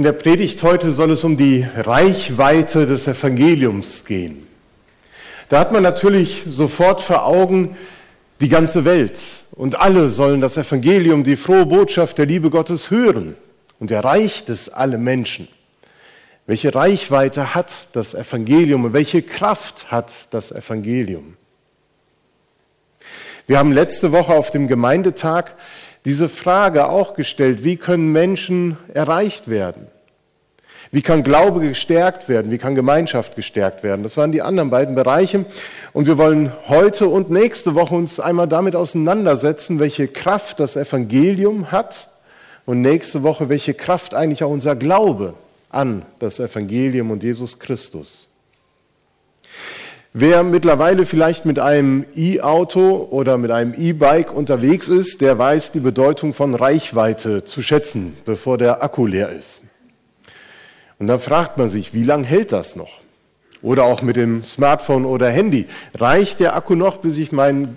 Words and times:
In 0.00 0.04
der 0.04 0.12
Predigt 0.12 0.62
heute 0.62 0.92
soll 0.92 1.10
es 1.10 1.24
um 1.24 1.36
die 1.36 1.62
Reichweite 1.76 2.86
des 2.86 3.06
Evangeliums 3.06 4.06
gehen. 4.06 4.46
Da 5.50 5.60
hat 5.60 5.72
man 5.72 5.82
natürlich 5.82 6.44
sofort 6.48 7.02
vor 7.02 7.26
Augen 7.26 7.76
die 8.40 8.48
ganze 8.48 8.86
Welt 8.86 9.20
und 9.50 9.78
alle 9.78 10.08
sollen 10.08 10.40
das 10.40 10.56
Evangelium, 10.56 11.22
die 11.22 11.36
frohe 11.36 11.66
Botschaft 11.66 12.16
der 12.16 12.24
Liebe 12.24 12.48
Gottes 12.48 12.90
hören 12.90 13.34
und 13.78 13.90
erreicht 13.90 14.48
es 14.48 14.70
alle 14.70 14.96
Menschen. 14.96 15.48
Welche 16.46 16.74
Reichweite 16.74 17.54
hat 17.54 17.70
das 17.92 18.14
Evangelium 18.14 18.86
und 18.86 18.94
welche 18.94 19.20
Kraft 19.20 19.90
hat 19.90 20.28
das 20.30 20.50
Evangelium? 20.50 21.36
Wir 23.46 23.58
haben 23.58 23.72
letzte 23.72 24.12
Woche 24.12 24.32
auf 24.32 24.50
dem 24.50 24.66
Gemeindetag 24.66 25.56
diese 26.04 26.28
Frage 26.28 26.88
auch 26.88 27.14
gestellt, 27.14 27.64
wie 27.64 27.76
können 27.76 28.12
Menschen 28.12 28.78
erreicht 28.94 29.48
werden? 29.48 29.86
Wie 30.92 31.02
kann 31.02 31.22
Glaube 31.22 31.60
gestärkt 31.60 32.28
werden? 32.28 32.50
Wie 32.50 32.58
kann 32.58 32.74
Gemeinschaft 32.74 33.36
gestärkt 33.36 33.84
werden? 33.84 34.02
Das 34.02 34.16
waren 34.16 34.32
die 34.32 34.42
anderen 34.42 34.70
beiden 34.70 34.96
Bereiche. 34.96 35.44
Und 35.92 36.06
wir 36.06 36.18
wollen 36.18 36.52
heute 36.66 37.06
und 37.06 37.30
nächste 37.30 37.76
Woche 37.76 37.94
uns 37.94 38.18
einmal 38.18 38.48
damit 38.48 38.74
auseinandersetzen, 38.74 39.78
welche 39.78 40.08
Kraft 40.08 40.58
das 40.58 40.74
Evangelium 40.74 41.70
hat 41.70 42.08
und 42.66 42.80
nächste 42.80 43.22
Woche, 43.22 43.48
welche 43.48 43.74
Kraft 43.74 44.14
eigentlich 44.14 44.42
auch 44.42 44.50
unser 44.50 44.74
Glaube 44.74 45.34
an 45.68 46.02
das 46.18 46.40
Evangelium 46.40 47.12
und 47.12 47.22
Jesus 47.22 47.60
Christus. 47.60 48.28
Wer 50.12 50.42
mittlerweile 50.42 51.06
vielleicht 51.06 51.46
mit 51.46 51.60
einem 51.60 52.04
E-Auto 52.16 53.06
oder 53.10 53.38
mit 53.38 53.52
einem 53.52 53.74
E-Bike 53.74 54.32
unterwegs 54.32 54.88
ist, 54.88 55.20
der 55.20 55.38
weiß 55.38 55.70
die 55.70 55.78
Bedeutung 55.78 56.34
von 56.34 56.56
Reichweite 56.56 57.44
zu 57.44 57.62
schätzen, 57.62 58.16
bevor 58.24 58.58
der 58.58 58.82
Akku 58.82 59.06
leer 59.06 59.30
ist. 59.30 59.62
Und 60.98 61.06
dann 61.06 61.20
fragt 61.20 61.58
man 61.58 61.68
sich, 61.68 61.94
wie 61.94 62.02
lange 62.02 62.26
hält 62.26 62.50
das 62.50 62.74
noch? 62.74 63.00
Oder 63.62 63.84
auch 63.84 64.02
mit 64.02 64.16
dem 64.16 64.42
Smartphone 64.42 65.04
oder 65.04 65.30
Handy. 65.30 65.66
Reicht 65.94 66.40
der 66.40 66.56
Akku 66.56 66.74
noch, 66.74 66.96
bis 66.96 67.16
ich 67.16 67.30
mein 67.30 67.76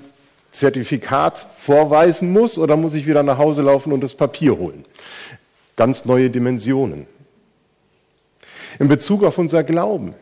Zertifikat 0.52 1.46
vorweisen 1.56 2.32
muss 2.32 2.58
oder 2.58 2.78
muss 2.78 2.96
ich 2.96 3.06
wieder 3.06 3.22
nach 3.22 3.38
Hause 3.38 3.62
laufen 3.62 3.94
und 3.94 4.02
das 4.02 4.16
Papier 4.16 4.58
holen? 4.58 4.86
Ganz 5.76 6.06
neue 6.06 6.32
Dimensionen. 6.32 7.06
In 8.80 8.88
Bezug 8.88 9.24
auf 9.24 9.38
unser 9.38 9.64
Glauben. 9.64 10.16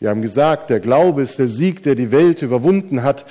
Wir 0.00 0.10
haben 0.10 0.22
gesagt, 0.22 0.70
der 0.70 0.80
Glaube 0.80 1.22
ist 1.22 1.38
der 1.38 1.48
Sieg, 1.48 1.82
der 1.82 1.94
die 1.94 2.12
Welt 2.12 2.42
überwunden 2.42 3.02
hat. 3.02 3.24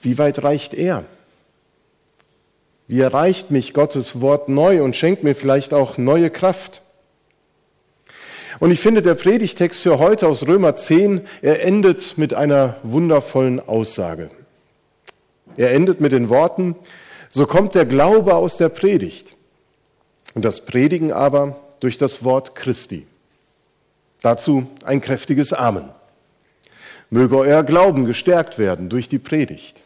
Wie 0.00 0.16
weit 0.18 0.42
reicht 0.42 0.74
er? 0.74 1.04
Wie 2.88 3.00
erreicht 3.00 3.50
mich 3.50 3.74
Gottes 3.74 4.20
Wort 4.20 4.48
neu 4.48 4.82
und 4.82 4.96
schenkt 4.96 5.24
mir 5.24 5.34
vielleicht 5.34 5.74
auch 5.74 5.98
neue 5.98 6.30
Kraft? 6.30 6.82
Und 8.60 8.70
ich 8.70 8.80
finde, 8.80 9.02
der 9.02 9.14
Predigtext 9.14 9.80
für 9.80 9.98
heute 9.98 10.28
aus 10.28 10.46
Römer 10.46 10.76
10, 10.76 11.22
er 11.42 11.64
endet 11.64 12.16
mit 12.16 12.34
einer 12.34 12.76
wundervollen 12.82 13.60
Aussage. 13.60 14.30
Er 15.56 15.72
endet 15.72 16.00
mit 16.00 16.12
den 16.12 16.28
Worten, 16.28 16.76
so 17.28 17.46
kommt 17.46 17.74
der 17.74 17.86
Glaube 17.86 18.34
aus 18.34 18.56
der 18.56 18.68
Predigt 18.68 19.36
und 20.34 20.44
das 20.44 20.64
Predigen 20.64 21.12
aber 21.12 21.56
durch 21.80 21.98
das 21.98 22.24
Wort 22.24 22.54
Christi. 22.54 23.06
Dazu 24.22 24.68
ein 24.84 25.00
kräftiges 25.00 25.52
Amen. 25.52 25.90
Möge 27.10 27.36
euer 27.36 27.64
Glauben 27.64 28.06
gestärkt 28.06 28.58
werden 28.58 28.88
durch 28.88 29.08
die 29.08 29.18
Predigt, 29.18 29.82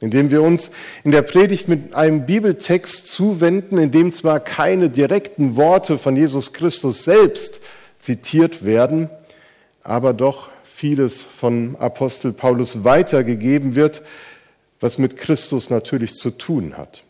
indem 0.00 0.30
wir 0.30 0.42
uns 0.42 0.70
in 1.04 1.12
der 1.12 1.22
Predigt 1.22 1.68
mit 1.68 1.94
einem 1.94 2.26
Bibeltext 2.26 3.06
zuwenden, 3.06 3.78
in 3.78 3.92
dem 3.92 4.10
zwar 4.10 4.40
keine 4.40 4.90
direkten 4.90 5.56
Worte 5.56 5.98
von 5.98 6.16
Jesus 6.16 6.52
Christus 6.52 7.04
selbst 7.04 7.60
zitiert 8.00 8.64
werden, 8.64 9.10
aber 9.82 10.14
doch 10.14 10.50
vieles 10.64 11.20
von 11.20 11.76
Apostel 11.78 12.32
Paulus 12.32 12.84
weitergegeben 12.84 13.74
wird, 13.74 14.02
was 14.80 14.98
mit 14.98 15.16
Christus 15.16 15.70
natürlich 15.70 16.14
zu 16.14 16.30
tun 16.30 16.76
hat. 16.76 17.04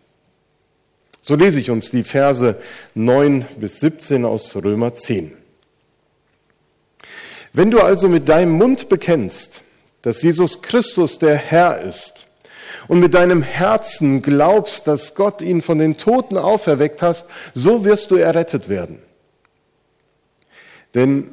So 1.20 1.36
lese 1.36 1.60
ich 1.60 1.70
uns 1.70 1.91
die 1.91 2.04
Verse 2.04 2.56
9 2.94 3.47
bis 3.58 3.80
17 3.80 4.24
aus 4.24 4.56
Römer 4.56 4.94
10. 4.94 5.38
Wenn 7.53 7.70
du 7.70 7.81
also 7.81 8.09
mit 8.09 8.28
deinem 8.28 8.53
Mund 8.53 8.88
bekennst, 8.88 9.62
dass 10.03 10.22
Jesus 10.22 10.62
Christus 10.62 11.19
der 11.19 11.36
Herr 11.36 11.81
ist 11.81 12.26
und 12.86 13.00
mit 13.00 13.14
deinem 13.14 13.42
Herzen 13.42 14.22
glaubst, 14.22 14.86
dass 14.86 15.14
Gott 15.14 15.42
ihn 15.42 15.62
von 15.62 15.78
den 15.78 15.97
Toten 15.97 16.36
auferweckt 16.36 17.03
hast, 17.03 17.26
so 17.54 17.84
wirst 17.84 18.10
du 18.10 18.16
errettet 18.16 18.69
werden. 18.69 18.98
Denn 20.94 21.31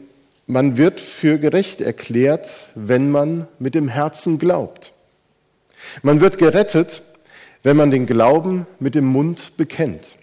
man 0.48 0.78
wird 0.78 1.00
für 1.00 1.40
gerecht 1.40 1.82
erklärt, 1.82 2.68
wenn 2.76 3.10
man 3.10 3.48
mit 3.60 3.76
dem 3.76 3.88
Herzen 3.88 4.38
glaubt. 4.38 4.94
Man 6.04 6.22
wird 6.22 6.38
gerettet, 6.38 7.02
wenn 7.64 7.78
man 7.78 7.92
den 7.92 8.06
Glauben 8.06 8.68
mit 8.80 8.96
dem 8.96 9.06
Mund 9.06 9.58
bekennt. 9.58 10.18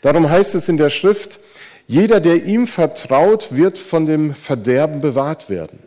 Darum 0.00 0.28
heißt 0.28 0.54
es 0.54 0.68
in 0.68 0.76
der 0.76 0.90
Schrift, 0.90 1.38
jeder, 1.86 2.20
der 2.20 2.44
ihm 2.44 2.66
vertraut, 2.66 3.54
wird 3.54 3.78
von 3.78 4.06
dem 4.06 4.34
Verderben 4.34 5.00
bewahrt 5.00 5.48
werden. 5.48 5.78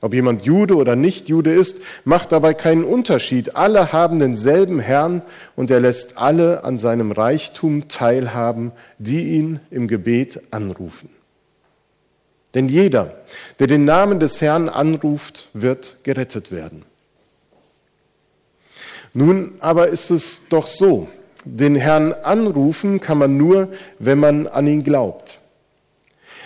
Ob 0.00 0.12
jemand 0.12 0.44
Jude 0.44 0.76
oder 0.76 0.96
nicht 0.96 1.28
Jude 1.28 1.54
ist, 1.54 1.78
macht 2.04 2.32
dabei 2.32 2.52
keinen 2.52 2.84
Unterschied. 2.84 3.56
Alle 3.56 3.92
haben 3.92 4.18
denselben 4.18 4.78
Herrn 4.78 5.22
und 5.56 5.70
er 5.70 5.80
lässt 5.80 6.18
alle 6.18 6.62
an 6.64 6.78
seinem 6.78 7.10
Reichtum 7.10 7.88
teilhaben, 7.88 8.72
die 8.98 9.34
ihn 9.34 9.60
im 9.70 9.88
Gebet 9.88 10.42
anrufen. 10.50 11.08
Denn 12.54 12.68
jeder, 12.68 13.16
der 13.58 13.66
den 13.66 13.84
Namen 13.84 14.20
des 14.20 14.40
Herrn 14.40 14.68
anruft, 14.68 15.48
wird 15.54 15.96
gerettet 16.02 16.52
werden. 16.52 16.84
Nun 19.14 19.54
aber 19.60 19.88
ist 19.88 20.10
es 20.10 20.42
doch 20.48 20.66
so, 20.66 21.08
den 21.44 21.76
Herrn 21.76 22.12
anrufen 22.12 23.00
kann 23.00 23.18
man 23.18 23.36
nur, 23.36 23.68
wenn 23.98 24.18
man 24.18 24.46
an 24.46 24.66
ihn 24.66 24.82
glaubt. 24.82 25.40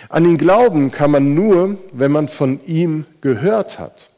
An 0.09 0.25
ihn 0.25 0.37
glauben 0.37 0.91
kann 0.91 1.11
man 1.11 1.33
nur, 1.33 1.77
wenn 1.91 2.11
man 2.11 2.27
von 2.27 2.63
ihm 2.65 3.05
gehört 3.21 3.79
hat. 3.79 4.09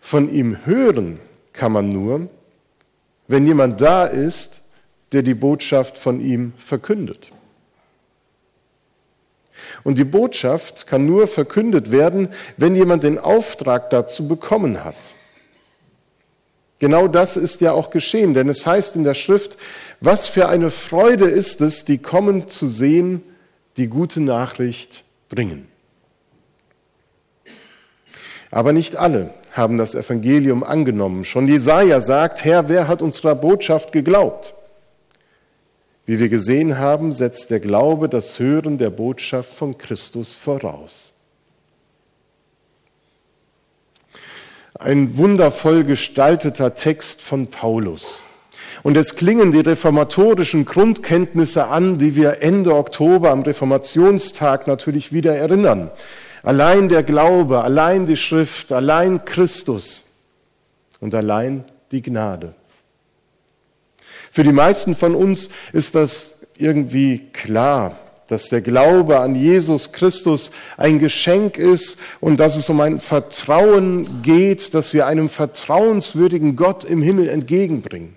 Von 0.00 0.32
ihm 0.32 0.64
hören 0.64 1.18
kann 1.52 1.72
man 1.72 1.88
nur, 1.88 2.28
wenn 3.26 3.46
jemand 3.46 3.80
da 3.80 4.04
ist, 4.04 4.60
der 5.12 5.22
die 5.22 5.34
Botschaft 5.34 5.98
von 5.98 6.20
ihm 6.20 6.52
verkündet. 6.56 7.32
Und 9.82 9.98
die 9.98 10.04
Botschaft 10.04 10.86
kann 10.86 11.06
nur 11.06 11.26
verkündet 11.26 11.90
werden, 11.90 12.28
wenn 12.56 12.76
jemand 12.76 13.02
den 13.02 13.18
Auftrag 13.18 13.90
dazu 13.90 14.28
bekommen 14.28 14.84
hat. 14.84 14.96
Genau 16.78 17.08
das 17.08 17.36
ist 17.36 17.60
ja 17.60 17.72
auch 17.72 17.90
geschehen, 17.90 18.34
denn 18.34 18.48
es 18.48 18.66
heißt 18.66 18.94
in 18.94 19.04
der 19.04 19.14
Schrift, 19.14 19.56
was 20.00 20.28
für 20.28 20.48
eine 20.48 20.70
Freude 20.70 21.24
ist 21.24 21.60
es, 21.60 21.84
die 21.84 21.98
kommen 21.98 22.48
zu 22.48 22.68
sehen, 22.68 23.22
die 23.76 23.88
gute 23.88 24.20
Nachricht 24.20 25.02
bringen. 25.28 25.68
Aber 28.50 28.72
nicht 28.72 28.96
alle 28.96 29.34
haben 29.52 29.76
das 29.76 29.94
Evangelium 29.94 30.62
angenommen. 30.62 31.24
Schon 31.24 31.48
Jesaja 31.48 32.00
sagt, 32.00 32.44
Herr, 32.44 32.68
wer 32.68 32.88
hat 32.88 33.02
unserer 33.02 33.34
Botschaft 33.34 33.92
geglaubt? 33.92 34.54
Wie 36.06 36.18
wir 36.18 36.28
gesehen 36.28 36.78
haben, 36.78 37.12
setzt 37.12 37.50
der 37.50 37.60
Glaube 37.60 38.08
das 38.08 38.38
Hören 38.38 38.78
der 38.78 38.90
Botschaft 38.90 39.52
von 39.52 39.76
Christus 39.76 40.34
voraus. 40.34 41.12
Ein 44.78 45.16
wundervoll 45.16 45.82
gestalteter 45.82 46.74
Text 46.76 47.20
von 47.20 47.48
Paulus. 47.48 48.24
Und 48.84 48.96
es 48.96 49.16
klingen 49.16 49.50
die 49.50 49.58
reformatorischen 49.58 50.64
Grundkenntnisse 50.64 51.66
an, 51.66 51.98
die 51.98 52.14
wir 52.14 52.42
Ende 52.42 52.76
Oktober 52.76 53.32
am 53.32 53.42
Reformationstag 53.42 54.68
natürlich 54.68 55.12
wieder 55.12 55.34
erinnern. 55.34 55.90
Allein 56.44 56.88
der 56.88 57.02
Glaube, 57.02 57.64
allein 57.64 58.06
die 58.06 58.16
Schrift, 58.16 58.70
allein 58.70 59.24
Christus 59.24 60.04
und 61.00 61.12
allein 61.12 61.64
die 61.90 62.00
Gnade. 62.00 62.54
Für 64.30 64.44
die 64.44 64.52
meisten 64.52 64.94
von 64.94 65.16
uns 65.16 65.48
ist 65.72 65.96
das 65.96 66.36
irgendwie 66.56 67.30
klar 67.32 67.96
dass 68.28 68.50
der 68.50 68.60
Glaube 68.60 69.18
an 69.18 69.34
Jesus 69.34 69.92
Christus 69.92 70.52
ein 70.76 70.98
Geschenk 70.98 71.58
ist 71.58 71.98
und 72.20 72.38
dass 72.38 72.56
es 72.56 72.68
um 72.68 72.80
ein 72.80 73.00
Vertrauen 73.00 74.22
geht, 74.22 74.74
dass 74.74 74.92
wir 74.92 75.06
einem 75.06 75.28
vertrauenswürdigen 75.28 76.54
Gott 76.54 76.84
im 76.84 77.02
Himmel 77.02 77.28
entgegenbringen. 77.28 78.16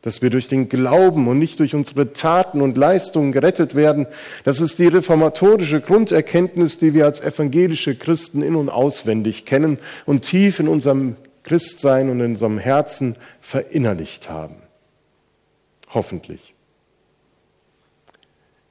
Dass 0.00 0.20
wir 0.20 0.30
durch 0.30 0.48
den 0.48 0.68
Glauben 0.68 1.28
und 1.28 1.38
nicht 1.38 1.60
durch 1.60 1.74
unsere 1.76 2.12
Taten 2.12 2.60
und 2.60 2.76
Leistungen 2.76 3.30
gerettet 3.30 3.76
werden, 3.76 4.06
das 4.44 4.60
ist 4.60 4.80
die 4.80 4.88
reformatorische 4.88 5.80
Grunderkenntnis, 5.80 6.78
die 6.78 6.94
wir 6.94 7.04
als 7.04 7.20
evangelische 7.20 7.94
Christen 7.94 8.42
in 8.42 8.56
und 8.56 8.68
auswendig 8.68 9.44
kennen 9.44 9.78
und 10.06 10.22
tief 10.22 10.58
in 10.58 10.66
unserem 10.66 11.16
Christsein 11.44 12.08
und 12.08 12.18
in 12.20 12.32
unserem 12.32 12.58
Herzen 12.58 13.16
verinnerlicht 13.40 14.28
haben. 14.28 14.56
Hoffentlich. 15.90 16.51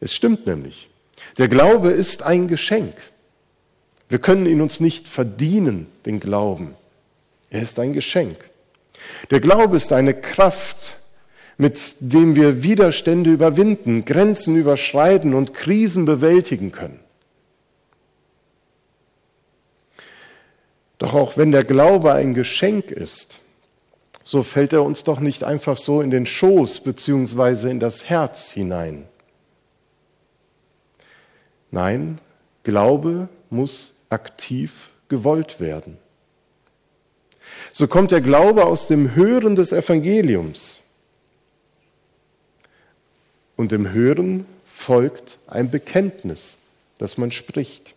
Es 0.02 0.14
stimmt 0.14 0.46
nämlich. 0.48 0.90
Der 1.38 1.48
Glaube 1.48 1.92
ist 1.92 2.24
ein 2.24 2.48
Geschenk. 2.50 2.96
Wir 4.10 4.20
können 4.20 4.46
ihn 4.46 4.60
uns 4.60 4.82
nicht 4.82 5.08
verdienen, 5.08 5.88
den 6.06 6.20
Glauben. 6.20 6.74
Er 7.50 7.62
ist 7.62 7.80
ein 7.80 7.94
Geschenk. 7.94 8.38
Der 9.30 9.40
Glaube 9.40 9.78
ist 9.78 9.94
eine 9.94 10.14
Kraft, 10.14 10.98
mit 11.58 11.96
dem 12.00 12.36
wir 12.36 12.64
Widerstände 12.64 13.30
überwinden, 13.30 14.04
Grenzen 14.04 14.56
überschreiten 14.56 15.34
und 15.34 15.54
Krisen 15.54 16.06
bewältigen 16.06 16.72
können. 16.72 17.00
Doch 20.98 21.14
auch 21.14 21.38
wenn 21.38 21.52
der 21.52 21.64
Glaube 21.64 22.14
ein 22.14 22.34
Geschenk 22.34 22.92
ist, 22.92 23.40
so 24.24 24.44
fällt 24.44 24.74
er 24.74 24.84
uns 24.84 25.04
doch 25.04 25.20
nicht 25.20 25.44
einfach 25.44 25.78
so 25.78 26.02
in 26.02 26.10
den 26.10 26.26
Schoß 26.26 26.82
beziehungsweise 26.82 27.70
in 27.70 27.80
das 27.80 28.10
Herz 28.10 28.52
hinein. 28.52 29.08
Nein, 31.72 32.20
Glaube 32.64 33.30
muss 33.50 33.96
aktiv 34.10 34.90
gewollt 35.08 35.60
werden. 35.60 35.98
So 37.72 37.88
kommt 37.88 38.12
der 38.12 38.22
Glaube 38.22 38.66
aus 38.66 38.88
dem 38.88 39.16
Hören 39.16 39.56
des 39.56 39.72
Evangeliums. 39.72 40.82
Und 43.56 43.72
dem 43.72 43.92
Hören 43.92 44.46
folgt 44.66 45.38
ein 45.48 45.72
Bekenntnis, 45.72 46.58
das 46.98 47.18
man 47.18 47.32
spricht. 47.32 47.96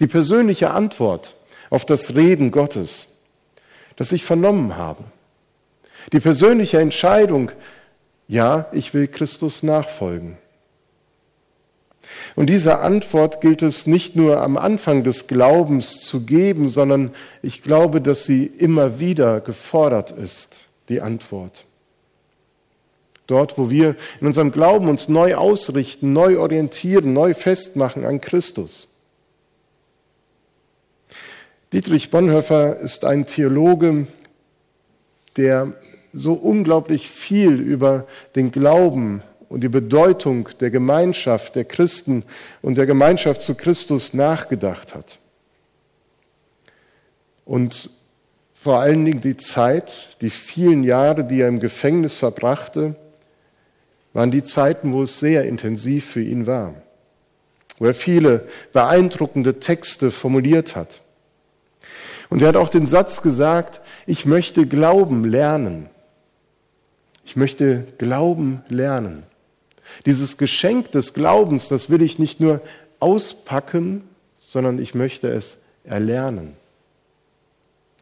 Die 0.00 0.06
persönliche 0.06 0.70
Antwort 0.70 1.36
auf 1.70 1.84
das 1.84 2.14
Reden 2.14 2.50
Gottes, 2.50 3.08
das 3.96 4.12
ich 4.12 4.24
vernommen 4.24 4.76
habe. 4.76 5.04
Die 6.12 6.20
persönliche 6.20 6.80
Entscheidung, 6.80 7.50
ja, 8.28 8.66
ich 8.72 8.92
will 8.94 9.08
Christus 9.08 9.62
nachfolgen. 9.62 10.36
Und 12.36 12.50
diese 12.50 12.78
Antwort 12.80 13.40
gilt 13.40 13.62
es 13.62 13.86
nicht 13.86 14.16
nur 14.16 14.40
am 14.42 14.56
Anfang 14.56 15.04
des 15.04 15.26
Glaubens 15.26 16.00
zu 16.00 16.22
geben, 16.22 16.68
sondern 16.68 17.14
ich 17.42 17.62
glaube, 17.62 18.00
dass 18.00 18.24
sie 18.24 18.46
immer 18.46 19.00
wieder 19.00 19.40
gefordert 19.40 20.10
ist, 20.10 20.60
die 20.88 21.00
Antwort. 21.00 21.64
Dort, 23.26 23.56
wo 23.56 23.70
wir 23.70 23.96
in 24.20 24.26
unserem 24.26 24.52
Glauben 24.52 24.88
uns 24.88 25.08
neu 25.08 25.34
ausrichten, 25.34 26.12
neu 26.12 26.38
orientieren, 26.38 27.12
neu 27.12 27.32
festmachen 27.32 28.04
an 28.04 28.20
Christus. 28.20 28.88
Dietrich 31.72 32.10
Bonhoeffer 32.10 32.76
ist 32.76 33.04
ein 33.04 33.26
Theologe, 33.26 34.06
der 35.36 35.72
so 36.12 36.34
unglaublich 36.34 37.08
viel 37.08 37.60
über 37.60 38.06
den 38.36 38.52
Glauben 38.52 39.22
und 39.54 39.60
die 39.60 39.68
Bedeutung 39.68 40.48
der 40.58 40.72
Gemeinschaft 40.72 41.54
der 41.54 41.64
Christen 41.64 42.24
und 42.60 42.76
der 42.76 42.86
Gemeinschaft 42.86 43.40
zu 43.40 43.54
Christus 43.54 44.12
nachgedacht 44.12 44.96
hat. 44.96 45.20
Und 47.44 47.88
vor 48.52 48.80
allen 48.80 49.04
Dingen 49.04 49.20
die 49.20 49.36
Zeit, 49.36 50.16
die 50.20 50.30
vielen 50.30 50.82
Jahre, 50.82 51.22
die 51.22 51.40
er 51.40 51.46
im 51.46 51.60
Gefängnis 51.60 52.14
verbrachte, 52.14 52.96
waren 54.12 54.32
die 54.32 54.42
Zeiten, 54.42 54.92
wo 54.92 55.04
es 55.04 55.20
sehr 55.20 55.44
intensiv 55.44 56.04
für 56.04 56.22
ihn 56.22 56.48
war, 56.48 56.74
wo 57.78 57.86
er 57.86 57.94
viele 57.94 58.48
beeindruckende 58.72 59.60
Texte 59.60 60.10
formuliert 60.10 60.74
hat. 60.74 61.00
Und 62.28 62.42
er 62.42 62.48
hat 62.48 62.56
auch 62.56 62.70
den 62.70 62.86
Satz 62.86 63.22
gesagt, 63.22 63.80
ich 64.04 64.26
möchte 64.26 64.66
Glauben 64.66 65.24
lernen. 65.24 65.88
Ich 67.24 67.36
möchte 67.36 67.84
Glauben 67.98 68.64
lernen. 68.68 69.22
Dieses 70.06 70.36
Geschenk 70.36 70.92
des 70.92 71.14
Glaubens, 71.14 71.68
das 71.68 71.90
will 71.90 72.02
ich 72.02 72.18
nicht 72.18 72.40
nur 72.40 72.60
auspacken, 73.00 74.04
sondern 74.40 74.78
ich 74.78 74.94
möchte 74.94 75.28
es 75.28 75.58
erlernen. 75.84 76.54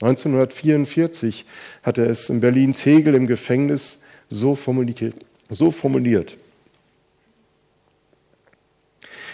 1944 0.01 1.45
hat 1.83 1.99
er 1.99 2.09
es 2.11 2.29
in 2.29 2.41
Berlin-Tegel 2.41 3.15
im 3.15 3.27
Gefängnis 3.27 4.01
so 4.29 4.55
formuliert, 4.55 5.15
so 5.49 5.71
formuliert. 5.71 6.37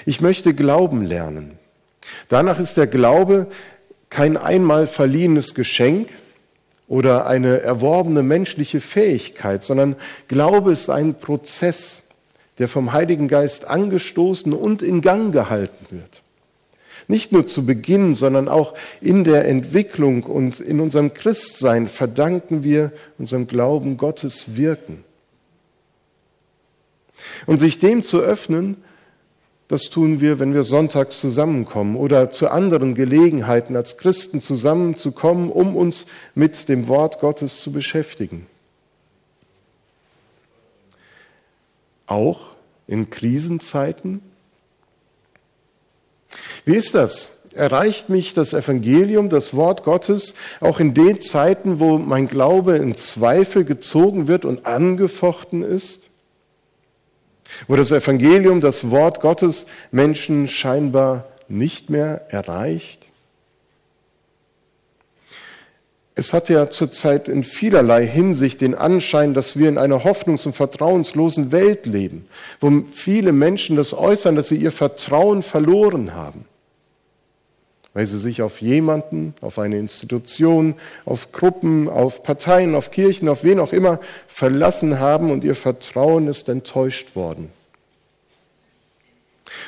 Ich 0.04 0.20
möchte 0.20 0.54
Glauben 0.54 1.04
lernen. 1.04 1.58
Danach 2.28 2.58
ist 2.58 2.76
der 2.76 2.86
Glaube 2.86 3.48
kein 4.10 4.36
einmal 4.36 4.86
verliehenes 4.86 5.54
Geschenk 5.54 6.08
oder 6.86 7.26
eine 7.26 7.60
erworbene 7.60 8.22
menschliche 8.22 8.80
Fähigkeit, 8.80 9.64
sondern 9.64 9.96
Glaube 10.28 10.72
ist 10.72 10.88
ein 10.88 11.14
Prozess 11.14 12.02
der 12.58 12.68
vom 12.68 12.92
Heiligen 12.92 13.28
Geist 13.28 13.66
angestoßen 13.66 14.52
und 14.52 14.82
in 14.82 15.00
Gang 15.00 15.32
gehalten 15.32 15.86
wird. 15.90 16.22
Nicht 17.06 17.32
nur 17.32 17.46
zu 17.46 17.64
Beginn, 17.64 18.14
sondern 18.14 18.48
auch 18.48 18.74
in 19.00 19.24
der 19.24 19.46
Entwicklung 19.46 20.24
und 20.24 20.60
in 20.60 20.80
unserem 20.80 21.14
Christsein 21.14 21.88
verdanken 21.88 22.64
wir 22.64 22.92
unserem 23.18 23.46
Glauben 23.46 23.96
Gottes 23.96 24.56
Wirken. 24.56 25.04
Und 27.46 27.58
sich 27.58 27.78
dem 27.78 28.02
zu 28.02 28.20
öffnen, 28.20 28.76
das 29.68 29.90
tun 29.90 30.20
wir, 30.20 30.38
wenn 30.38 30.54
wir 30.54 30.62
sonntags 30.62 31.20
zusammenkommen 31.20 31.96
oder 31.96 32.30
zu 32.30 32.50
anderen 32.50 32.94
Gelegenheiten 32.94 33.76
als 33.76 33.98
Christen 33.98 34.40
zusammenzukommen, 34.40 35.50
um 35.50 35.76
uns 35.76 36.06
mit 36.34 36.68
dem 36.68 36.88
Wort 36.88 37.20
Gottes 37.20 37.60
zu 37.60 37.70
beschäftigen. 37.70 38.46
Auch 42.08 42.56
in 42.86 43.10
Krisenzeiten? 43.10 44.20
Wie 46.64 46.74
ist 46.74 46.94
das? 46.94 47.36
Erreicht 47.54 48.08
mich 48.08 48.34
das 48.34 48.52
Evangelium, 48.52 49.30
das 49.30 49.54
Wort 49.54 49.84
Gottes, 49.84 50.34
auch 50.60 50.80
in 50.80 50.94
den 50.94 51.20
Zeiten, 51.20 51.80
wo 51.80 51.98
mein 51.98 52.28
Glaube 52.28 52.76
in 52.76 52.94
Zweifel 52.94 53.64
gezogen 53.64 54.28
wird 54.28 54.44
und 54.44 54.66
angefochten 54.66 55.62
ist? 55.62 56.08
Wo 57.66 57.76
das 57.76 57.90
Evangelium, 57.90 58.60
das 58.60 58.90
Wort 58.90 59.20
Gottes 59.20 59.66
Menschen 59.90 60.46
scheinbar 60.48 61.24
nicht 61.48 61.88
mehr 61.90 62.26
erreicht? 62.30 63.07
Es 66.18 66.32
hat 66.32 66.48
ja 66.48 66.68
zurzeit 66.68 67.28
in 67.28 67.44
vielerlei 67.44 68.04
Hinsicht 68.04 68.60
den 68.60 68.74
Anschein, 68.74 69.34
dass 69.34 69.56
wir 69.56 69.68
in 69.68 69.78
einer 69.78 70.02
hoffnungs- 70.02 70.46
und 70.46 70.52
vertrauenslosen 70.56 71.52
Welt 71.52 71.86
leben, 71.86 72.26
wo 72.58 72.82
viele 72.90 73.30
Menschen 73.30 73.76
das 73.76 73.94
äußern, 73.94 74.34
dass 74.34 74.48
sie 74.48 74.56
ihr 74.56 74.72
Vertrauen 74.72 75.42
verloren 75.42 76.16
haben, 76.16 76.44
weil 77.94 78.04
sie 78.04 78.18
sich 78.18 78.42
auf 78.42 78.60
jemanden, 78.60 79.32
auf 79.42 79.60
eine 79.60 79.78
Institution, 79.78 80.74
auf 81.04 81.30
Gruppen, 81.30 81.88
auf 81.88 82.24
Parteien, 82.24 82.74
auf 82.74 82.90
Kirchen, 82.90 83.28
auf 83.28 83.44
wen 83.44 83.60
auch 83.60 83.72
immer 83.72 84.00
verlassen 84.26 84.98
haben 84.98 85.30
und 85.30 85.44
ihr 85.44 85.54
Vertrauen 85.54 86.26
ist 86.26 86.48
enttäuscht 86.48 87.14
worden. 87.14 87.52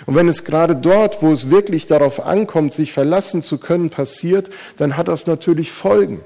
Und 0.04 0.16
wenn 0.16 0.26
es 0.26 0.42
gerade 0.42 0.75
dort, 0.75 1.23
wo 1.23 1.30
es 1.30 1.49
wirklich 1.49 1.87
darauf 1.87 2.26
ankommt, 2.26 2.73
sich 2.73 2.92
verlassen 2.92 3.40
zu 3.45 3.59
können, 3.59 3.88
passiert, 3.88 4.50
dann 4.78 4.97
hat 4.97 5.07
das 5.07 5.28
natürlich 5.28 5.71
Folgen. 5.71 6.25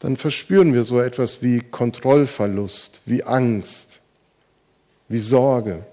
Dann 0.00 0.16
verspüren 0.16 0.74
wir 0.74 0.84
so 0.84 1.00
etwas 1.00 1.42
wie 1.42 1.60
Kontrollverlust, 1.60 3.00
wie 3.04 3.24
Angst, 3.24 4.00
wie 5.08 5.18
Sorge. 5.18 5.84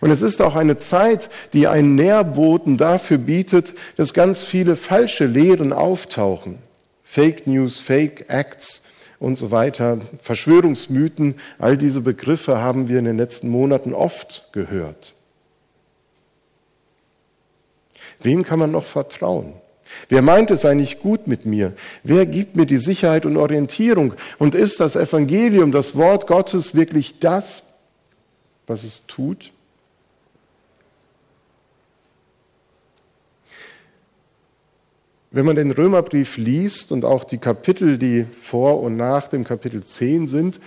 Und 0.00 0.10
es 0.10 0.22
ist 0.22 0.40
auch 0.40 0.54
eine 0.54 0.76
Zeit, 0.76 1.28
die 1.52 1.66
einen 1.66 1.94
Nährboten 1.94 2.76
dafür 2.76 3.18
bietet, 3.18 3.74
dass 3.96 4.14
ganz 4.14 4.42
viele 4.42 4.76
falsche 4.76 5.26
Lehren 5.26 5.72
auftauchen. 5.72 6.58
Fake 7.04 7.46
News, 7.46 7.80
Fake 7.80 8.26
Acts 8.28 8.82
und 9.18 9.36
so 9.36 9.50
weiter, 9.50 9.98
Verschwörungsmythen, 10.22 11.36
all 11.58 11.76
diese 11.76 12.00
Begriffe 12.00 12.58
haben 12.58 12.88
wir 12.88 12.98
in 12.98 13.04
den 13.04 13.16
letzten 13.16 13.48
Monaten 13.48 13.94
oft 13.94 14.48
gehört. 14.52 15.14
Wem 18.20 18.42
kann 18.42 18.58
man 18.58 18.70
noch 18.70 18.84
vertrauen? 18.84 19.54
Wer 20.08 20.22
meint 20.22 20.50
es 20.50 20.64
eigentlich 20.64 21.00
gut 21.00 21.26
mit 21.26 21.46
mir? 21.46 21.72
Wer 22.02 22.26
gibt 22.26 22.56
mir 22.56 22.66
die 22.66 22.78
Sicherheit 22.78 23.26
und 23.26 23.36
Orientierung? 23.36 24.14
Und 24.38 24.54
ist 24.54 24.80
das 24.80 24.96
Evangelium, 24.96 25.72
das 25.72 25.96
Wort 25.96 26.26
Gottes 26.26 26.74
wirklich 26.74 27.18
das, 27.18 27.62
was 28.66 28.84
es 28.84 29.04
tut? 29.06 29.52
Wenn 35.30 35.44
man 35.44 35.56
den 35.56 35.72
Römerbrief 35.72 36.38
liest 36.38 36.90
und 36.90 37.04
auch 37.04 37.24
die 37.24 37.38
Kapitel, 37.38 37.98
die 37.98 38.24
vor 38.24 38.80
und 38.80 38.96
nach 38.96 39.28
dem 39.28 39.44
Kapitel 39.44 39.84
10 39.84 40.26
sind, 40.26 40.58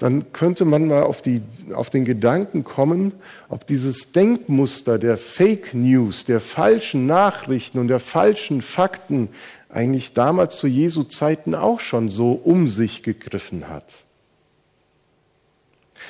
dann 0.00 0.32
könnte 0.32 0.64
man 0.64 0.88
mal 0.88 1.02
auf, 1.02 1.20
die, 1.20 1.42
auf 1.74 1.90
den 1.90 2.06
Gedanken 2.06 2.64
kommen, 2.64 3.12
ob 3.50 3.66
dieses 3.66 4.12
Denkmuster 4.12 4.98
der 4.98 5.18
Fake 5.18 5.74
News, 5.74 6.24
der 6.24 6.40
falschen 6.40 7.04
Nachrichten 7.04 7.78
und 7.78 7.88
der 7.88 8.00
falschen 8.00 8.62
Fakten 8.62 9.28
eigentlich 9.68 10.14
damals 10.14 10.56
zu 10.56 10.66
Jesu 10.66 11.02
Zeiten 11.02 11.54
auch 11.54 11.80
schon 11.80 12.08
so 12.08 12.32
um 12.32 12.66
sich 12.66 13.02
gegriffen 13.02 13.68
hat. 13.68 14.04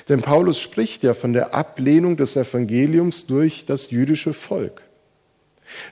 Denn 0.09 0.23
Paulus 0.23 0.61
spricht 0.61 1.03
ja 1.03 1.13
von 1.13 1.33
der 1.33 1.53
Ablehnung 1.53 2.17
des 2.17 2.37
Evangeliums 2.37 3.27
durch 3.27 3.67
das 3.67 3.91
jüdische 3.91 4.33
Volk. 4.33 4.83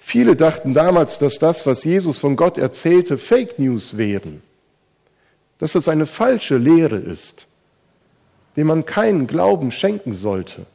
Viele 0.00 0.36
dachten 0.36 0.72
damals, 0.72 1.18
dass 1.18 1.40
das, 1.40 1.66
was 1.66 1.82
Jesus 1.82 2.20
von 2.20 2.36
Gott 2.36 2.58
erzählte, 2.58 3.18
Fake 3.18 3.58
News 3.58 3.98
wären, 3.98 4.40
dass 5.58 5.74
es 5.74 5.88
eine 5.88 6.06
falsche 6.06 6.58
Lehre 6.58 6.96
ist, 6.96 7.47
dem 8.58 8.66
man 8.66 8.84
keinen 8.84 9.28
Glauben 9.28 9.70
schenken 9.70 10.12
sollte. 10.12 10.66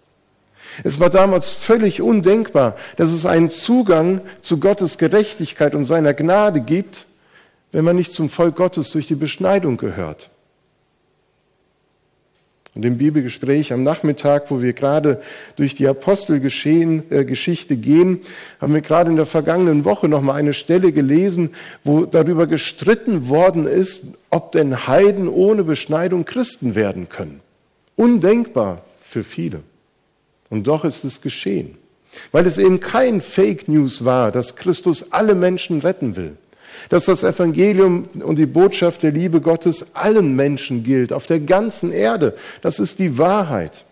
Es 0.85 1.01
war 1.01 1.09
damals 1.09 1.51
völlig 1.51 2.01
undenkbar, 2.01 2.77
dass 2.95 3.11
es 3.11 3.25
einen 3.25 3.49
Zugang 3.49 4.21
zu 4.41 4.57
Gottes 4.57 4.97
Gerechtigkeit 4.97 5.75
und 5.75 5.83
seiner 5.83 6.13
Gnade 6.13 6.61
gibt, 6.61 7.07
wenn 7.73 7.83
man 7.83 7.97
nicht 7.97 8.13
zum 8.13 8.29
Volk 8.29 8.55
Gottes 8.55 8.89
durch 8.91 9.07
die 9.07 9.15
Beschneidung 9.15 9.75
gehört. 9.75 10.29
Und 12.73 12.85
im 12.85 12.97
Bibelgespräch 12.97 13.73
am 13.73 13.83
Nachmittag, 13.83 14.49
wo 14.49 14.61
wir 14.61 14.71
gerade 14.71 15.21
durch 15.57 15.75
die 15.75 15.85
Apostelgeschichte 15.87 17.73
äh, 17.73 17.77
gehen, 17.77 18.21
haben 18.61 18.73
wir 18.73 18.81
gerade 18.81 19.11
in 19.11 19.17
der 19.17 19.25
vergangenen 19.25 19.83
Woche 19.83 20.07
noch 20.07 20.21
mal 20.21 20.35
eine 20.35 20.53
Stelle 20.53 20.93
gelesen, 20.93 21.53
wo 21.83 22.05
darüber 22.05 22.47
gestritten 22.47 23.27
worden 23.27 23.67
ist, 23.67 24.03
ob 24.29 24.53
denn 24.53 24.87
Heiden 24.87 25.27
ohne 25.27 25.65
Beschneidung 25.65 26.23
Christen 26.23 26.75
werden 26.75 27.09
können. 27.09 27.42
Undenkbar 27.95 28.81
für 29.01 29.23
viele. 29.23 29.61
Und 30.49 30.67
doch 30.67 30.85
ist 30.85 31.03
es 31.03 31.21
geschehen, 31.21 31.77
weil 32.31 32.45
es 32.45 32.57
eben 32.57 32.79
kein 32.79 33.21
Fake 33.21 33.67
News 33.67 34.05
war, 34.05 34.31
dass 34.31 34.55
Christus 34.55 35.11
alle 35.11 35.35
Menschen 35.35 35.81
retten 35.81 36.15
will, 36.15 36.37
dass 36.89 37.05
das 37.05 37.23
Evangelium 37.23 38.07
und 38.23 38.37
die 38.37 38.45
Botschaft 38.45 39.03
der 39.03 39.11
Liebe 39.11 39.41
Gottes 39.41 39.95
allen 39.95 40.35
Menschen 40.35 40.83
gilt, 40.83 41.13
auf 41.13 41.25
der 41.25 41.39
ganzen 41.39 41.91
Erde. 41.91 42.35
Das 42.61 42.79
ist 42.79 42.99
die 42.99 43.17
Wahrheit. 43.17 43.85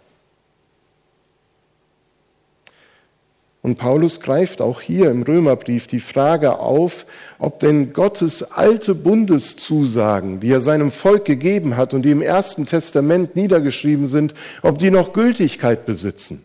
Und 3.63 3.77
Paulus 3.77 4.19
greift 4.19 4.59
auch 4.59 4.81
hier 4.81 5.11
im 5.11 5.21
Römerbrief 5.21 5.85
die 5.85 5.99
Frage 5.99 6.57
auf, 6.57 7.05
ob 7.37 7.59
denn 7.59 7.93
Gottes 7.93 8.41
alte 8.43 8.95
Bundeszusagen, 8.95 10.39
die 10.39 10.49
er 10.49 10.61
seinem 10.61 10.89
Volk 10.89 11.25
gegeben 11.25 11.77
hat 11.77 11.93
und 11.93 12.01
die 12.01 12.11
im 12.11 12.23
Ersten 12.23 12.65
Testament 12.65 13.35
niedergeschrieben 13.35 14.07
sind, 14.07 14.33
ob 14.63 14.79
die 14.79 14.89
noch 14.89 15.13
Gültigkeit 15.13 15.85
besitzen. 15.85 16.43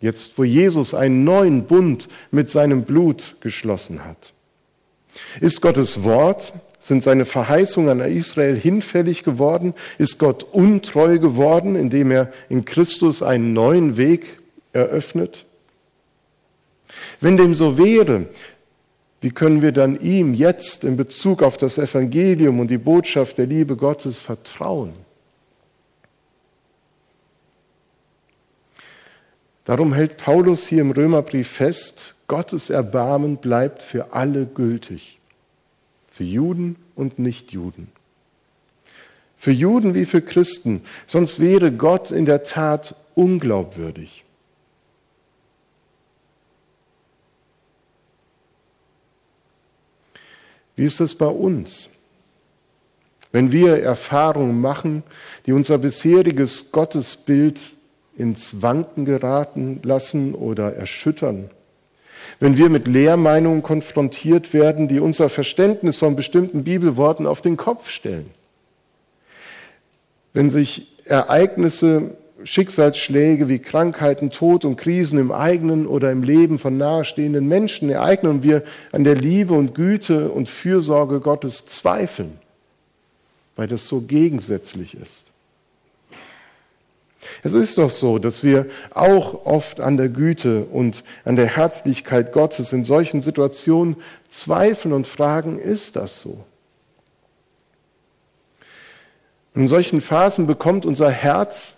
Jetzt, 0.00 0.38
wo 0.38 0.44
Jesus 0.44 0.94
einen 0.94 1.24
neuen 1.24 1.64
Bund 1.64 2.08
mit 2.30 2.48
seinem 2.48 2.84
Blut 2.84 3.36
geschlossen 3.40 4.04
hat. 4.04 4.32
Ist 5.40 5.62
Gottes 5.62 6.04
Wort, 6.04 6.52
sind 6.78 7.02
seine 7.02 7.24
Verheißungen 7.24 8.00
an 8.00 8.12
Israel 8.12 8.56
hinfällig 8.56 9.24
geworden? 9.24 9.74
Ist 9.98 10.18
Gott 10.18 10.44
untreu 10.44 11.18
geworden, 11.18 11.74
indem 11.74 12.12
er 12.12 12.32
in 12.48 12.64
Christus 12.64 13.22
einen 13.22 13.52
neuen 13.52 13.96
Weg 13.96 14.40
eröffnet? 14.72 15.44
Wenn 17.20 17.36
dem 17.36 17.54
so 17.54 17.78
wäre, 17.78 18.26
wie 19.20 19.30
können 19.30 19.62
wir 19.62 19.72
dann 19.72 20.00
ihm 20.00 20.34
jetzt 20.34 20.82
in 20.84 20.96
Bezug 20.96 21.42
auf 21.42 21.56
das 21.56 21.78
Evangelium 21.78 22.58
und 22.58 22.68
die 22.68 22.78
Botschaft 22.78 23.38
der 23.38 23.46
Liebe 23.46 23.76
Gottes 23.76 24.20
vertrauen? 24.20 24.94
Darum 29.64 29.92
hält 29.92 30.16
Paulus 30.16 30.66
hier 30.66 30.80
im 30.80 30.90
Römerbrief 30.90 31.48
fest, 31.48 32.14
Gottes 32.26 32.68
Erbarmen 32.68 33.36
bleibt 33.36 33.82
für 33.82 34.12
alle 34.12 34.44
gültig, 34.44 35.20
für 36.08 36.24
Juden 36.24 36.76
und 36.96 37.18
Nichtjuden. 37.18 37.88
Für 39.36 39.52
Juden 39.52 39.94
wie 39.94 40.04
für 40.04 40.22
Christen, 40.22 40.82
sonst 41.06 41.38
wäre 41.38 41.70
Gott 41.70 42.10
in 42.10 42.26
der 42.26 42.42
Tat 42.42 42.96
unglaubwürdig. 43.14 44.24
Wie 50.76 50.84
ist 50.84 51.00
es 51.00 51.14
bei 51.14 51.26
uns? 51.26 51.90
Wenn 53.30 53.50
wir 53.50 53.82
Erfahrungen 53.82 54.60
machen, 54.60 55.02
die 55.46 55.52
unser 55.52 55.78
bisheriges 55.78 56.70
Gottesbild 56.70 57.74
ins 58.16 58.60
Wanken 58.60 59.04
geraten 59.04 59.80
lassen 59.82 60.34
oder 60.34 60.74
erschüttern. 60.74 61.50
Wenn 62.40 62.56
wir 62.56 62.68
mit 62.68 62.86
Lehrmeinungen 62.86 63.62
konfrontiert 63.62 64.52
werden, 64.52 64.86
die 64.86 65.00
unser 65.00 65.28
Verständnis 65.28 65.96
von 65.96 66.14
bestimmten 66.14 66.64
Bibelworten 66.64 67.26
auf 67.26 67.40
den 67.40 67.56
Kopf 67.56 67.88
stellen. 67.88 68.30
Wenn 70.34 70.50
sich 70.50 70.96
Ereignisse, 71.04 72.16
Schicksalsschläge 72.44 73.48
wie 73.48 73.58
Krankheiten, 73.58 74.30
Tod 74.30 74.64
und 74.64 74.76
Krisen 74.76 75.18
im 75.18 75.32
eigenen 75.32 75.86
oder 75.86 76.10
im 76.10 76.22
Leben 76.22 76.58
von 76.58 76.76
nahestehenden 76.76 77.46
Menschen 77.48 77.90
ereignen 77.90 78.30
und 78.30 78.42
wir 78.42 78.62
an 78.92 79.04
der 79.04 79.14
Liebe 79.14 79.54
und 79.54 79.74
Güte 79.74 80.30
und 80.30 80.48
Fürsorge 80.48 81.20
Gottes 81.20 81.66
zweifeln, 81.66 82.38
weil 83.56 83.68
das 83.68 83.88
so 83.88 84.00
gegensätzlich 84.00 84.96
ist. 84.96 85.26
Es 87.42 87.52
ist 87.52 87.78
doch 87.78 87.90
so, 87.90 88.18
dass 88.18 88.42
wir 88.42 88.66
auch 88.90 89.46
oft 89.46 89.80
an 89.80 89.96
der 89.96 90.08
Güte 90.08 90.64
und 90.64 91.04
an 91.24 91.36
der 91.36 91.46
Herzlichkeit 91.46 92.32
Gottes 92.32 92.72
in 92.72 92.84
solchen 92.84 93.22
Situationen 93.22 93.96
zweifeln 94.28 94.92
und 94.92 95.06
fragen, 95.06 95.58
ist 95.58 95.96
das 95.96 96.20
so? 96.20 96.44
In 99.54 99.68
solchen 99.68 100.00
Phasen 100.00 100.46
bekommt 100.46 100.86
unser 100.86 101.10
Herz, 101.10 101.74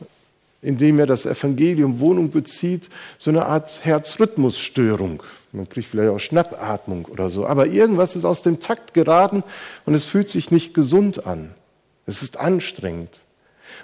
indem 0.64 0.98
er 0.98 1.06
das 1.06 1.26
Evangelium 1.26 2.00
Wohnung 2.00 2.30
bezieht, 2.30 2.90
so 3.18 3.30
eine 3.30 3.46
Art 3.46 3.84
Herzrhythmusstörung. 3.84 5.22
Man 5.52 5.68
kriegt 5.68 5.88
vielleicht 5.88 6.10
auch 6.10 6.18
Schnappatmung 6.18 7.04
oder 7.04 7.30
so. 7.30 7.46
Aber 7.46 7.66
irgendwas 7.66 8.16
ist 8.16 8.24
aus 8.24 8.42
dem 8.42 8.60
Takt 8.60 8.94
geraten 8.94 9.44
und 9.86 9.94
es 9.94 10.06
fühlt 10.06 10.28
sich 10.28 10.50
nicht 10.50 10.74
gesund 10.74 11.26
an. 11.26 11.54
Es 12.06 12.22
ist 12.22 12.38
anstrengend. 12.38 13.20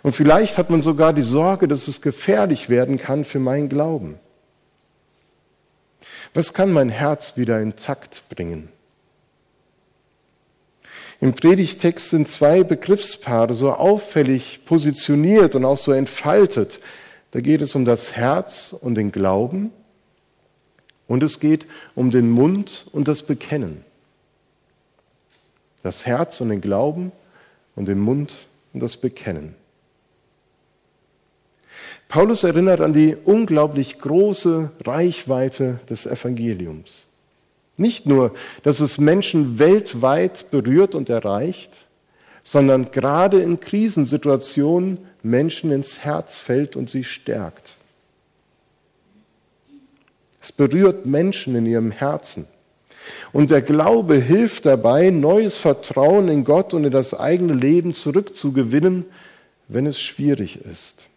Und 0.02 0.16
vielleicht 0.16 0.58
hat 0.58 0.70
man 0.70 0.82
sogar 0.82 1.12
die 1.12 1.22
Sorge, 1.22 1.68
dass 1.68 1.88
es 1.88 2.00
gefährlich 2.00 2.68
werden 2.68 2.98
kann 2.98 3.24
für 3.24 3.38
meinen 3.38 3.68
Glauben. 3.68 4.18
Was 6.32 6.54
kann 6.54 6.72
mein 6.72 6.90
Herz 6.90 7.36
wieder 7.36 7.60
intakt 7.60 8.22
bringen? 8.28 8.68
Im 11.20 11.34
Predigtext 11.34 12.10
sind 12.10 12.28
zwei 12.28 12.64
Begriffspaare 12.64 13.52
so 13.52 13.72
auffällig 13.72 14.64
positioniert 14.64 15.54
und 15.54 15.66
auch 15.66 15.76
so 15.76 15.92
entfaltet. 15.92 16.80
Da 17.32 17.40
geht 17.40 17.60
es 17.60 17.74
um 17.74 17.84
das 17.84 18.16
Herz 18.16 18.74
und 18.78 18.94
den 18.94 19.12
Glauben 19.12 19.70
und 21.06 21.22
es 21.22 21.38
geht 21.38 21.66
um 21.94 22.10
den 22.10 22.30
Mund 22.30 22.86
und 22.92 23.06
das 23.06 23.22
Bekennen. 23.22 23.84
Das 25.82 26.06
Herz 26.06 26.40
und 26.40 26.48
den 26.48 26.62
Glauben 26.62 27.12
und 27.76 27.86
den 27.86 28.00
Mund 28.00 28.48
und 28.72 28.80
das 28.80 28.96
Bekennen. 28.96 29.54
Paulus 32.08 32.44
erinnert 32.44 32.80
an 32.80 32.92
die 32.92 33.14
unglaublich 33.24 33.98
große 33.98 34.72
Reichweite 34.84 35.80
des 35.88 36.06
Evangeliums. 36.06 37.09
Nicht 37.80 38.04
nur, 38.04 38.34
dass 38.62 38.80
es 38.80 38.98
Menschen 38.98 39.58
weltweit 39.58 40.50
berührt 40.50 40.94
und 40.94 41.08
erreicht, 41.08 41.86
sondern 42.42 42.90
gerade 42.90 43.40
in 43.40 43.58
Krisensituationen 43.58 44.98
Menschen 45.22 45.72
ins 45.72 46.00
Herz 46.00 46.36
fällt 46.36 46.76
und 46.76 46.90
sie 46.90 47.04
stärkt. 47.04 47.76
Es 50.42 50.52
berührt 50.52 51.06
Menschen 51.06 51.56
in 51.56 51.64
ihrem 51.64 51.90
Herzen. 51.90 52.46
Und 53.32 53.50
der 53.50 53.62
Glaube 53.62 54.16
hilft 54.16 54.66
dabei, 54.66 55.08
neues 55.08 55.56
Vertrauen 55.56 56.28
in 56.28 56.44
Gott 56.44 56.74
und 56.74 56.84
in 56.84 56.92
das 56.92 57.18
eigene 57.18 57.54
Leben 57.54 57.94
zurückzugewinnen, 57.94 59.06
wenn 59.68 59.86
es 59.86 59.98
schwierig 59.98 60.60
ist. 60.66 61.09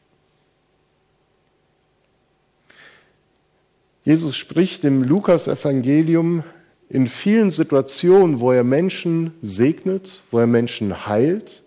Jesus 4.03 4.35
spricht 4.35 4.83
im 4.83 5.03
Lukas-Evangelium 5.03 6.43
in 6.89 7.07
vielen 7.07 7.51
Situationen, 7.51 8.39
wo 8.39 8.51
er 8.51 8.63
Menschen 8.63 9.33
segnet, 9.41 10.21
wo 10.29 10.39
er 10.39 10.47
Menschen 10.47 11.07
heilt, 11.07 11.63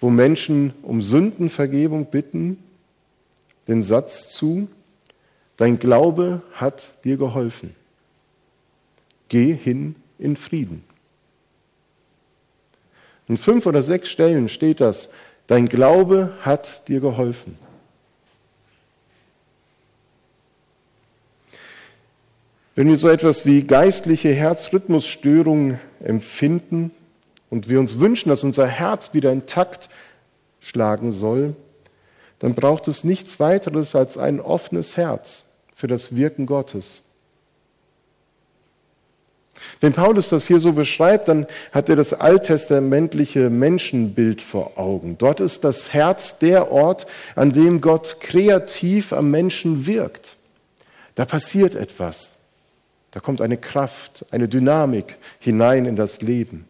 wo 0.00 0.10
Menschen 0.10 0.72
um 0.82 1.00
Sündenvergebung 1.00 2.06
bitten, 2.06 2.58
den 3.68 3.82
Satz 3.84 4.28
zu, 4.28 4.68
dein 5.56 5.78
Glaube 5.78 6.42
hat 6.52 6.92
dir 7.04 7.16
geholfen. 7.16 7.74
Geh 9.28 9.54
hin 9.54 9.96
in 10.18 10.36
Frieden. 10.36 10.84
In 13.28 13.36
fünf 13.36 13.66
oder 13.66 13.82
sechs 13.82 14.08
Stellen 14.08 14.48
steht 14.48 14.80
das, 14.80 15.08
dein 15.46 15.68
Glaube 15.68 16.32
hat 16.42 16.88
dir 16.88 17.00
geholfen. 17.00 17.56
Wenn 22.76 22.88
wir 22.88 22.98
so 22.98 23.08
etwas 23.08 23.46
wie 23.46 23.62
geistliche 23.62 24.34
Herzrhythmusstörungen 24.34 25.80
empfinden 26.04 26.90
und 27.48 27.70
wir 27.70 27.80
uns 27.80 27.98
wünschen, 27.98 28.28
dass 28.28 28.44
unser 28.44 28.66
Herz 28.66 29.14
wieder 29.14 29.32
intakt 29.32 29.88
schlagen 30.60 31.10
soll, 31.10 31.56
dann 32.38 32.54
braucht 32.54 32.86
es 32.86 33.02
nichts 33.02 33.40
weiteres 33.40 33.96
als 33.96 34.18
ein 34.18 34.40
offenes 34.40 34.98
Herz 34.98 35.46
für 35.74 35.86
das 35.86 36.14
Wirken 36.14 36.44
Gottes. 36.44 37.00
Wenn 39.80 39.94
Paulus 39.94 40.28
das 40.28 40.46
hier 40.46 40.60
so 40.60 40.74
beschreibt, 40.74 41.28
dann 41.28 41.46
hat 41.72 41.88
er 41.88 41.96
das 41.96 42.12
alttestamentliche 42.12 43.48
Menschenbild 43.48 44.42
vor 44.42 44.76
Augen. 44.76 45.16
Dort 45.16 45.40
ist 45.40 45.64
das 45.64 45.94
Herz 45.94 46.38
der 46.40 46.70
Ort, 46.70 47.06
an 47.36 47.52
dem 47.52 47.80
Gott 47.80 48.18
kreativ 48.20 49.14
am 49.14 49.30
Menschen 49.30 49.86
wirkt. 49.86 50.36
Da 51.14 51.24
passiert 51.24 51.74
etwas. 51.74 52.35
Da 53.16 53.20
kommt 53.20 53.40
eine 53.40 53.56
Kraft, 53.56 54.26
eine 54.30 54.46
Dynamik 54.46 55.16
hinein 55.38 55.86
in 55.86 55.96
das 55.96 56.20
Leben. 56.20 56.66